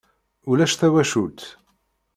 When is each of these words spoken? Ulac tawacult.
Ulac 0.49 0.73
tawacult. 0.79 1.39